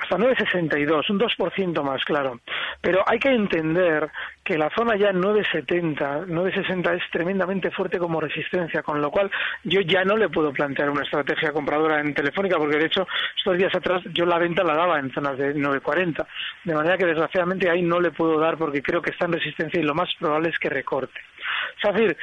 hasta 0.00 0.16
9,62, 0.16 1.10
un 1.10 1.20
2% 1.20 1.82
más, 1.82 2.04
claro. 2.04 2.40
Pero 2.80 3.02
hay 3.06 3.18
que 3.18 3.28
entender 3.28 4.10
que 4.42 4.56
la 4.56 4.70
zona 4.70 4.96
ya 4.96 5.12
9,70, 5.12 6.26
9,60 6.26 6.96
es 6.96 7.10
tremendamente 7.10 7.70
fuerte 7.70 7.98
como 7.98 8.20
resistencia, 8.20 8.82
con 8.82 9.00
lo 9.00 9.10
cual 9.10 9.30
yo 9.64 9.80
ya 9.82 10.04
no 10.04 10.16
le 10.16 10.28
puedo 10.28 10.52
plantear 10.52 10.90
una 10.90 11.02
estrategia 11.02 11.52
compradora 11.52 12.00
en 12.00 12.14
Telefónica, 12.14 12.56
porque 12.56 12.78
de 12.78 12.86
hecho 12.86 13.06
estos 13.36 13.58
días 13.58 13.74
atrás 13.74 14.02
yo 14.12 14.24
la 14.24 14.38
venta 14.38 14.64
la 14.64 14.74
daba 14.74 14.98
en 14.98 15.12
zonas 15.12 15.36
de 15.36 15.54
9,40. 15.54 16.26
De 16.64 16.74
manera 16.74 16.96
que 16.96 17.06
desgraciadamente 17.06 17.70
ahí 17.70 17.82
no 17.82 18.00
le 18.00 18.10
puedo 18.10 18.38
dar 18.38 18.56
porque 18.56 18.82
creo 18.82 19.02
que 19.02 19.10
está 19.10 19.26
en 19.26 19.32
resistencia 19.32 19.80
y 19.80 19.84
lo 19.84 19.94
más 19.94 20.08
probable 20.18 20.48
es 20.48 20.58
que 20.58 20.70
recorte. 20.70 21.20
Es 21.82 21.94
decir, 21.94 22.16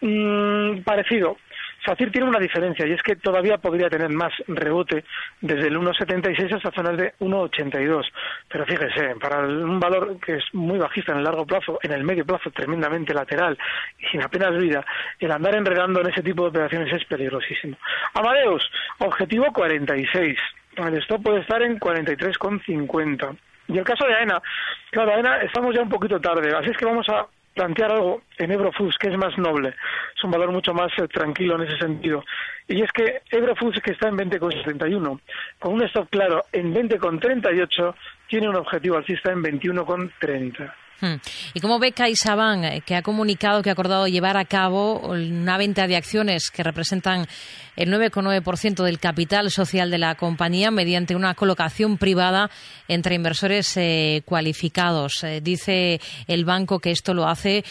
mmm, 0.00 0.82
parecido. 0.82 1.36
SACIR 1.84 2.12
tiene 2.12 2.28
una 2.28 2.38
diferencia 2.38 2.86
y 2.86 2.92
es 2.92 3.02
que 3.02 3.16
todavía 3.16 3.58
podría 3.58 3.90
tener 3.90 4.08
más 4.10 4.32
rebote 4.46 5.04
desde 5.40 5.68
el 5.68 5.76
1,76 5.78 6.54
hasta 6.54 6.70
zonas 6.70 6.96
de 6.96 7.14
1,82. 7.20 8.04
Pero 8.48 8.66
fíjese, 8.66 9.16
para 9.20 9.40
un 9.40 9.80
valor 9.80 10.18
que 10.20 10.36
es 10.36 10.44
muy 10.52 10.78
bajista 10.78 11.12
en 11.12 11.18
el 11.18 11.24
largo 11.24 11.46
plazo, 11.46 11.78
en 11.82 11.92
el 11.92 12.04
medio 12.04 12.24
plazo 12.24 12.50
tremendamente 12.50 13.12
lateral 13.12 13.58
y 13.98 14.06
sin 14.06 14.22
apenas 14.22 14.56
vida, 14.56 14.84
el 15.18 15.32
andar 15.32 15.54
enredando 15.54 16.00
en 16.00 16.10
ese 16.10 16.22
tipo 16.22 16.44
de 16.44 16.50
operaciones 16.50 16.92
es 16.92 17.04
peligrosísimo. 17.06 17.76
Amadeus, 18.14 18.70
objetivo 18.98 19.52
46. 19.52 20.38
El 20.76 20.94
stop 20.98 21.22
puede 21.22 21.40
estar 21.40 21.62
en 21.62 21.78
43,50. 21.78 23.36
Y 23.68 23.78
el 23.78 23.84
caso 23.84 24.06
de 24.06 24.14
AENA, 24.14 24.42
claro, 24.90 25.14
AENA 25.14 25.38
estamos 25.42 25.74
ya 25.74 25.82
un 25.82 25.88
poquito 25.88 26.20
tarde, 26.20 26.54
así 26.54 26.70
es 26.70 26.76
que 26.76 26.84
vamos 26.84 27.08
a 27.08 27.26
plantear 27.54 27.92
algo 27.92 28.22
en 28.38 28.50
Eurofoods 28.50 28.98
que 28.98 29.08
es 29.08 29.16
más 29.16 29.36
noble, 29.38 29.74
es 30.22 30.24
un 30.24 30.30
valor 30.30 30.52
mucho 30.52 30.72
más 30.72 30.92
eh, 30.98 31.08
tranquilo 31.08 31.56
en 31.56 31.62
ese 31.68 31.76
sentido. 31.78 32.24
Y 32.68 32.80
es 32.82 32.92
que 32.92 33.22
Eurofoods 33.30 33.80
que 33.80 33.90
está 33.92 34.08
en 34.08 34.16
20,71, 34.16 35.20
con 35.58 35.74
un 35.74 35.82
stop 35.82 36.08
claro 36.10 36.44
en 36.52 36.72
20,38, 36.72 37.94
tiene 38.28 38.48
un 38.48 38.56
objetivo 38.56 38.96
alcista 38.96 39.32
en 39.32 39.42
21,30. 39.42 40.72
Hmm. 41.02 41.16
¿Y 41.52 41.58
cómo 41.58 41.80
ve 41.80 41.90
CaixaBank, 41.90 42.64
eh, 42.64 42.82
que 42.86 42.94
ha 42.94 43.02
comunicado 43.02 43.60
que 43.60 43.70
ha 43.70 43.72
acordado 43.72 44.06
llevar 44.06 44.36
a 44.36 44.44
cabo 44.44 45.00
una 45.00 45.58
venta 45.58 45.88
de 45.88 45.96
acciones 45.96 46.48
que 46.52 46.62
representan 46.62 47.26
el 47.74 47.90
9,9% 47.90 48.84
del 48.84 49.00
capital 49.00 49.50
social 49.50 49.90
de 49.90 49.98
la 49.98 50.14
compañía 50.14 50.70
mediante 50.70 51.16
una 51.16 51.34
colocación 51.34 51.96
privada 51.96 52.50
entre 52.86 53.16
inversores 53.16 53.76
eh, 53.76 54.22
cualificados? 54.26 55.24
Eh, 55.24 55.40
dice 55.42 56.00
el 56.28 56.44
banco 56.44 56.78
que 56.78 56.92
esto 56.92 57.14
lo 57.14 57.26
hace 57.26 57.64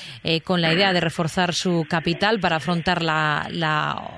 con 0.44 0.62
la 0.62 0.74
idea 0.74 0.92
de 0.92 1.00
reforzar 1.00 1.54
su 1.54 1.86
capital 1.90 2.40
para 2.40 2.58
afrontar 2.58 3.02
la, 3.02 3.48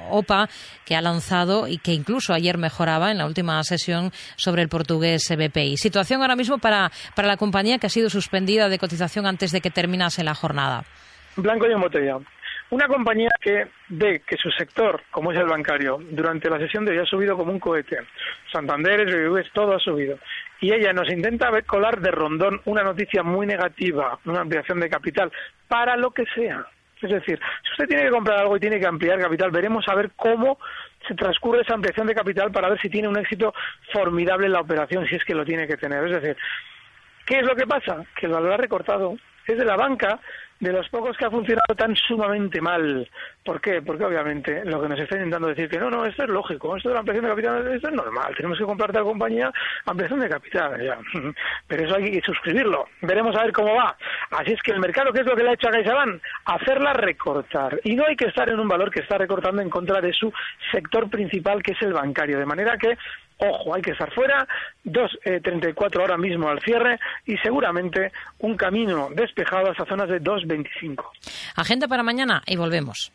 OPA 0.09 0.49
que 0.85 0.95
ha 0.95 1.01
lanzado 1.01 1.67
y 1.67 1.77
que 1.77 1.93
incluso 1.93 2.33
ayer 2.33 2.57
mejoraba 2.57 3.11
en 3.11 3.17
la 3.17 3.25
última 3.25 3.63
sesión 3.63 4.11
sobre 4.35 4.61
el 4.61 4.69
portugués 4.69 5.27
BPI. 5.29 5.77
Situación 5.77 6.21
ahora 6.21 6.35
mismo 6.35 6.57
para, 6.57 6.91
para 7.15 7.27
la 7.27 7.37
compañía 7.37 7.77
que 7.77 7.87
ha 7.87 7.89
sido 7.89 8.09
suspendida 8.09 8.69
de 8.69 8.79
cotización 8.79 8.92
antes 9.25 9.51
de 9.51 9.61
que 9.61 9.71
terminase 9.71 10.23
la 10.23 10.35
jornada? 10.35 10.83
Blanco 11.35 11.67
y 11.67 11.71
en 11.71 11.81
botella. 11.81 12.17
Una 12.69 12.87
compañía 12.87 13.29
que 13.39 13.67
ve 13.89 14.23
que 14.25 14.35
su 14.37 14.49
sector, 14.49 15.03
como 15.11 15.31
es 15.31 15.37
el 15.37 15.45
bancario, 15.45 15.99
durante 16.09 16.49
la 16.49 16.57
sesión 16.57 16.85
de 16.85 16.91
hoy 16.93 16.97
ha 16.99 17.05
subido 17.05 17.37
como 17.37 17.51
un 17.51 17.59
cohete. 17.59 17.97
Santander, 18.51 19.05
BBV, 19.05 19.51
todo 19.53 19.75
ha 19.75 19.79
subido. 19.79 20.17
Y 20.59 20.73
ella 20.73 20.91
nos 20.91 21.07
intenta 21.11 21.49
colar 21.63 21.99
de 22.01 22.09
rondón 22.09 22.61
una 22.65 22.83
noticia 22.83 23.21
muy 23.21 23.45
negativa, 23.45 24.17
una 24.25 24.41
ampliación 24.41 24.79
de 24.79 24.89
capital, 24.89 25.31
para 25.67 25.95
lo 25.95 26.11
que 26.11 26.25
sea. 26.33 26.65
Es 26.99 27.11
decir, 27.11 27.37
si 27.63 27.71
usted 27.73 27.87
tiene 27.87 28.03
que 28.03 28.11
comprar 28.11 28.39
algo 28.39 28.55
y 28.55 28.61
tiene 28.61 28.79
que 28.79 28.87
ampliar 28.87 29.19
capital, 29.19 29.51
veremos 29.51 29.85
a 29.87 29.93
ver 29.93 30.11
cómo 30.15 30.57
se 31.07 31.13
transcurre 31.15 31.61
esa 31.61 31.73
ampliación 31.73 32.07
de 32.07 32.15
capital 32.15 32.51
para 32.51 32.69
ver 32.69 32.79
si 32.81 32.89
tiene 32.89 33.09
un 33.09 33.19
éxito 33.19 33.53
formidable 33.91 34.47
en 34.47 34.53
la 34.53 34.61
operación, 34.61 35.05
si 35.07 35.15
es 35.15 35.23
que 35.25 35.35
lo 35.35 35.45
tiene 35.45 35.67
que 35.67 35.77
tener. 35.77 36.05
Es 36.05 36.21
decir, 36.21 36.37
¿Qué 37.25 37.39
es 37.39 37.45
lo 37.45 37.55
que 37.55 37.67
pasa? 37.67 38.03
Que 38.15 38.25
el 38.25 38.33
valor 38.33 38.53
ha 38.53 38.57
recortado. 38.57 39.15
Es 39.45 39.57
de 39.57 39.65
la 39.65 39.75
banca 39.75 40.19
de 40.63 40.71
los 40.71 40.87
pocos 40.87 41.17
que 41.17 41.25
ha 41.25 41.29
funcionado 41.29 41.75
tan 41.75 41.93
sumamente 41.95 42.61
mal. 42.61 43.09
¿Por 43.43 43.59
qué? 43.59 43.81
Porque 43.81 44.05
obviamente 44.05 44.63
lo 44.63 44.81
que 44.81 44.87
nos 44.87 44.99
está 44.99 45.15
intentando 45.17 45.49
decir 45.49 45.69
que 45.69 45.77
no, 45.77 45.89
no, 45.89 46.05
esto 46.05 46.23
es 46.23 46.29
lógico, 46.29 46.77
esto 46.77 46.87
de 46.87 46.93
la 46.93 46.99
ampliación 47.01 47.25
de 47.25 47.31
capital, 47.31 47.75
esto 47.75 47.89
es 47.89 47.93
normal, 47.93 48.33
tenemos 48.37 48.57
que 48.57 48.63
comprar 48.63 48.93
tal 48.93 49.03
compañía, 49.03 49.51
ampliación 49.85 50.21
de 50.21 50.29
capital, 50.29 50.81
ya. 50.81 50.97
Pero 51.67 51.85
eso 51.85 51.95
hay 51.97 52.11
que 52.11 52.21
suscribirlo. 52.21 52.87
Veremos 53.01 53.35
a 53.35 53.43
ver 53.43 53.51
cómo 53.51 53.75
va. 53.75 53.97
Así 54.31 54.53
es 54.53 54.61
que 54.61 54.71
el 54.71 54.79
mercado, 54.79 55.11
¿qué 55.11 55.19
es 55.19 55.25
lo 55.25 55.35
que 55.35 55.43
le 55.43 55.49
ha 55.49 55.53
hecho 55.53 55.67
a 55.67 55.71
CaixaBank? 55.71 56.21
Hacerla 56.45 56.93
recortar. 56.93 57.81
Y 57.83 57.95
no 57.95 58.05
hay 58.07 58.15
que 58.15 58.27
estar 58.27 58.47
en 58.49 58.59
un 58.59 58.67
valor 58.69 58.89
que 58.89 59.01
está 59.01 59.17
recortando 59.17 59.61
en 59.61 59.69
contra 59.69 59.99
de 59.99 60.13
su 60.13 60.31
sector 60.71 61.09
principal, 61.09 61.61
que 61.61 61.73
es 61.73 61.81
el 61.81 61.91
bancario. 61.91 62.39
De 62.39 62.45
manera 62.45 62.77
que 62.77 62.97
ojo, 63.43 63.75
hay 63.75 63.81
que 63.81 63.91
estar 63.91 64.11
fuera, 64.13 64.47
2.34 64.85 65.95
eh, 65.95 66.01
ahora 66.01 66.17
mismo 66.17 66.49
al 66.49 66.59
cierre 66.61 66.99
y 67.25 67.37
seguramente 67.37 68.11
un 68.39 68.55
camino 68.55 69.09
despejado 69.13 69.71
hasta 69.71 69.85
zonas 69.85 70.09
de 70.09 70.21
2.25. 70.21 71.03
Agenda 71.55 71.87
para 71.87 72.03
mañana 72.03 72.41
y 72.45 72.55
volvemos. 72.55 73.11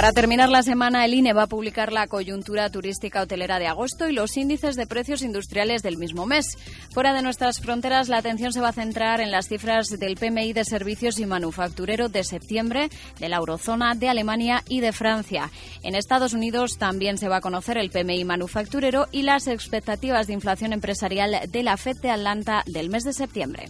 Para 0.00 0.14
terminar 0.14 0.48
la 0.48 0.62
semana, 0.62 1.04
el 1.04 1.12
INE 1.12 1.34
va 1.34 1.42
a 1.42 1.46
publicar 1.46 1.92
la 1.92 2.06
coyuntura 2.06 2.70
turística 2.70 3.20
hotelera 3.20 3.58
de 3.58 3.66
agosto 3.66 4.08
y 4.08 4.14
los 4.14 4.34
índices 4.38 4.74
de 4.74 4.86
precios 4.86 5.20
industriales 5.20 5.82
del 5.82 5.98
mismo 5.98 6.24
mes. 6.24 6.56
Fuera 6.90 7.12
de 7.12 7.20
nuestras 7.20 7.60
fronteras, 7.60 8.08
la 8.08 8.16
atención 8.16 8.54
se 8.54 8.62
va 8.62 8.70
a 8.70 8.72
centrar 8.72 9.20
en 9.20 9.30
las 9.30 9.48
cifras 9.48 9.88
del 9.88 10.16
PMI 10.16 10.54
de 10.54 10.64
servicios 10.64 11.18
y 11.18 11.26
manufacturero 11.26 12.08
de 12.08 12.24
septiembre, 12.24 12.88
de 13.18 13.28
la 13.28 13.36
eurozona, 13.36 13.94
de 13.94 14.08
Alemania 14.08 14.64
y 14.70 14.80
de 14.80 14.92
Francia. 14.92 15.50
En 15.82 15.94
Estados 15.94 16.32
Unidos 16.32 16.78
también 16.78 17.18
se 17.18 17.28
va 17.28 17.36
a 17.36 17.42
conocer 17.42 17.76
el 17.76 17.90
PMI 17.90 18.24
manufacturero 18.24 19.06
y 19.12 19.20
las 19.20 19.48
expectativas 19.48 20.26
de 20.26 20.32
inflación 20.32 20.72
empresarial 20.72 21.40
de 21.46 21.62
la 21.62 21.76
FED 21.76 21.98
de 22.00 22.10
Atlanta 22.10 22.62
del 22.64 22.88
mes 22.88 23.04
de 23.04 23.12
septiembre. 23.12 23.68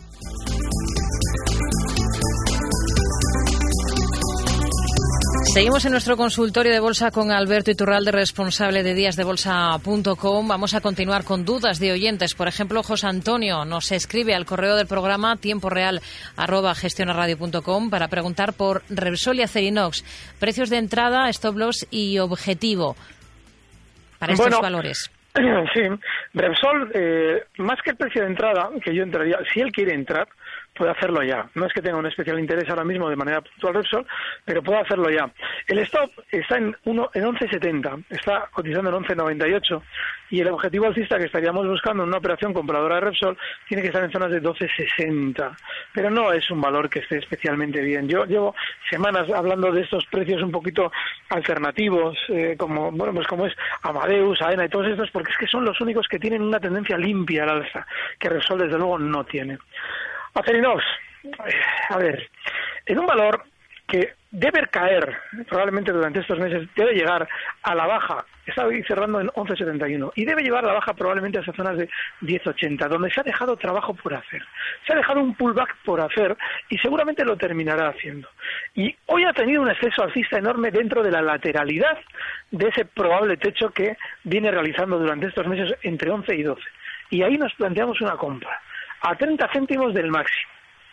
Seguimos 5.53 5.85
en 5.85 5.91
nuestro 5.91 6.17
consultorio 6.17 6.73
de 6.73 6.79
bolsa 6.79 7.11
con 7.11 7.33
Alberto 7.33 7.73
Iturralde, 7.73 8.13
responsable 8.13 8.85
de 8.85 8.95
díasdebolsa.com. 8.95 10.47
Vamos 10.47 10.75
a 10.75 10.81
continuar 10.81 11.25
con 11.25 11.45
dudas 11.45 11.81
de 11.81 11.91
oyentes. 11.91 12.37
Por 12.37 12.47
ejemplo, 12.47 12.85
José 12.85 13.09
Antonio 13.09 13.65
nos 13.65 13.91
escribe 13.91 14.37
al 14.37 14.47
correo 14.47 14.77
del 14.77 14.87
programa 14.87 15.37
tiempo 15.39 15.69
real 15.69 16.01
arroba 16.37 16.75
para 17.91 18.09
preguntar 18.09 18.53
por 18.53 18.83
Repsol 18.91 19.41
y 19.41 19.43
Acerinox, 19.43 20.05
precios 20.39 20.71
de 20.71 20.77
entrada, 20.77 21.29
stop 21.31 21.57
loss 21.57 21.85
y 21.91 22.21
objetivo 22.21 22.95
para 24.21 24.35
estos 24.35 24.61
valores. 24.61 25.11
Sí, 25.73 25.83
Repsol, 26.35 26.91
eh, 26.93 27.45
más 27.59 27.81
que 27.83 27.91
el 27.91 27.97
precio 27.97 28.23
de 28.23 28.29
entrada, 28.29 28.69
que 28.85 28.95
yo 28.95 29.05
entraría, 29.05 29.39
si 29.53 29.61
él 29.61 29.71
quiere 29.71 29.95
entrar, 29.95 30.27
puede 30.81 30.93
hacerlo 30.93 31.23
ya. 31.23 31.47
No 31.55 31.67
es 31.67 31.75
que 31.75 31.83
tenga 31.83 31.99
un 31.99 32.07
especial 32.07 32.41
interés 32.41 32.67
ahora 32.71 32.85
mismo 32.85 33.11
de 33.11 33.15
manera 33.15 33.43
puntual 33.43 33.75
Repsol, 33.75 34.07
pero 34.47 34.63
puede 34.63 34.81
hacerlo 34.81 35.11
ya. 35.11 35.31
El 35.67 35.81
stop 35.81 36.11
está 36.33 36.57
en, 36.57 36.75
uno, 36.87 37.11
en 37.13 37.25
11.70, 37.25 38.05
está 38.09 38.49
cotizando 38.51 38.89
en 38.89 39.05
11.98 39.05 39.83
y 40.31 40.41
el 40.41 40.49
objetivo 40.49 40.87
alcista 40.87 41.19
que 41.19 41.27
estaríamos 41.27 41.69
buscando 41.69 42.03
en 42.03 42.09
una 42.09 42.17
operación 42.17 42.55
compradora 42.55 42.95
de 42.95 43.01
Repsol 43.03 43.37
tiene 43.69 43.83
que 43.83 43.89
estar 43.89 44.03
en 44.03 44.11
zonas 44.11 44.31
de 44.31 44.43
12.60, 44.43 45.55
pero 45.93 46.09
no 46.09 46.33
es 46.33 46.51
un 46.51 46.63
valor 46.63 46.89
que 46.89 47.01
esté 47.01 47.19
especialmente 47.19 47.83
bien. 47.83 48.09
Yo 48.09 48.25
llevo 48.25 48.55
semanas 48.89 49.29
hablando 49.31 49.71
de 49.73 49.83
estos 49.83 50.07
precios 50.07 50.43
un 50.43 50.51
poquito 50.51 50.91
alternativos, 51.29 52.17
eh, 52.31 52.55
como 52.57 52.91
bueno 52.91 53.13
pues 53.13 53.27
como 53.27 53.45
es 53.45 53.55
Amadeus, 53.83 54.41
AENA 54.41 54.65
y 54.65 54.69
todos 54.71 54.87
estos, 54.87 55.11
porque 55.11 55.33
es 55.33 55.37
que 55.37 55.47
son 55.47 55.63
los 55.63 55.79
únicos 55.83 56.09
que 56.09 56.19
tienen 56.19 56.41
una 56.41 56.59
tendencia 56.59 56.97
limpia 56.97 57.43
al 57.43 57.51
alza, 57.51 57.87
que 58.19 58.31
Repsol 58.31 58.61
desde 58.61 58.79
luego 58.79 58.99
no 58.99 59.25
tiene. 59.25 59.59
Acerinos, 60.35 60.83
a 61.89 61.99
ver, 61.99 62.29
en 62.87 62.99
un 62.99 63.07
valor 63.07 63.45
que 63.87 64.15
debe 64.31 64.67
caer 64.69 65.17
probablemente 65.49 65.91
durante 65.91 66.21
estos 66.21 66.39
meses, 66.39 66.69
debe 66.77 66.93
llegar 66.93 67.29
a 67.63 67.75
la 67.75 67.87
baja, 67.87 68.25
está 68.47 68.65
hoy 68.65 68.83
cerrando 68.85 69.21
en 69.21 69.27
11.71, 69.29 70.13
y 70.15 70.25
debe 70.25 70.43
llevar 70.43 70.65
a 70.65 70.69
la 70.69 70.75
baja 70.75 70.95
probablemente 70.95 71.39
a 71.39 71.43
esas 71.43 71.57
zonas 71.57 71.77
de 71.77 71.89
10.80, 72.23 72.89
donde 72.89 73.11
se 73.11 73.21
ha 73.21 73.25
dejado 73.25 73.57
trabajo 73.57 73.93
por 73.95 74.15
hacer. 74.15 74.43
Se 74.87 74.93
ha 74.93 74.97
dejado 74.97 75.21
un 75.21 75.35
pullback 75.35 75.77
por 75.85 76.01
hacer 76.01 76.37
y 76.69 76.79
seguramente 76.79 77.25
lo 77.25 77.37
terminará 77.37 77.89
haciendo. 77.89 78.29
Y 78.75 78.95
hoy 79.07 79.25
ha 79.25 79.33
tenido 79.33 79.63
un 79.63 79.71
exceso 79.71 80.05
alcista 80.05 80.39
enorme 80.39 80.71
dentro 80.71 81.03
de 81.03 81.11
la 81.11 81.23
lateralidad 81.23 81.99
de 82.53 82.69
ese 82.69 82.85
probable 82.85 83.37
techo 83.37 83.71
que 83.71 83.97
viene 84.23 84.53
realizando 84.53 84.99
durante 84.99 85.27
estos 85.27 85.47
meses 85.49 85.77
entre 85.83 86.11
11 86.11 86.37
y 86.37 86.43
12. 86.45 86.63
Y 87.11 87.23
ahí 87.23 87.37
nos 87.37 87.53
planteamos 87.55 88.01
una 88.01 88.17
compra 88.17 88.61
a 89.03 89.15
30 89.15 89.49
céntimos 89.53 89.95
del 89.95 90.11
máximo. 90.11 90.51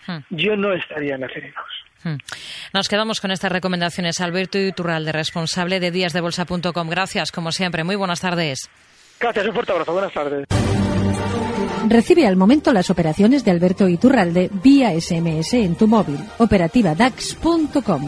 Hmm. 0.07 0.19
Yo 0.29 0.55
no 0.55 0.73
estaría 0.73 1.15
en 1.15 1.23
acerinos. 1.23 1.65
Hmm. 2.03 2.17
Nos 2.73 2.87
quedamos 2.87 3.19
con 3.19 3.31
estas 3.31 3.51
recomendaciones. 3.51 4.21
Alberto 4.21 4.57
Iturralde, 4.57 5.11
responsable 5.11 5.79
de 5.79 5.91
díasdebolsa.com. 5.91 6.89
Gracias, 6.89 7.31
como 7.31 7.51
siempre. 7.51 7.83
Muy 7.83 7.95
buenas 7.95 8.21
tardes. 8.21 8.69
Gracias, 9.19 9.47
un 9.47 9.53
fuerte 9.53 9.71
abrazo. 9.71 9.93
Buenas 9.93 10.13
tardes. 10.13 10.47
Recibe 11.89 12.27
al 12.27 12.35
momento 12.35 12.73
las 12.73 12.89
operaciones 12.89 13.45
de 13.45 13.51
Alberto 13.51 13.87
Iturralde 13.87 14.49
vía 14.51 14.91
SMS 14.99 15.53
en 15.53 15.75
tu 15.75 15.87
móvil. 15.87 16.19
Operativa 16.37 16.93
DAX.com. 16.93 18.07